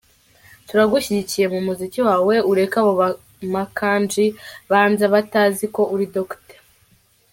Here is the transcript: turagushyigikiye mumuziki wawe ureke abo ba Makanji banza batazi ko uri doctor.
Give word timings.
turagushyigikiye 0.67 1.45
mumuziki 1.53 1.99
wawe 2.07 2.35
ureke 2.51 2.75
abo 2.81 2.91
ba 2.99 3.07
Makanji 3.53 4.25
banza 4.69 5.05
batazi 5.13 5.65
ko 5.75 5.81
uri 5.93 6.05
doctor. 6.17 6.57